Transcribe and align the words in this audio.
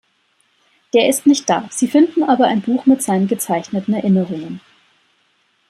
Der 0.95 1.07
ist 1.09 1.27
nicht 1.27 1.47
da, 1.47 1.67
sie 1.69 1.87
finden 1.87 2.23
aber 2.23 2.45
ein 2.47 2.61
Buch 2.63 2.87
mit 2.87 3.03
seinen 3.03 3.27
gezeichneten 3.27 3.93
Erinnerungen. 3.93 4.59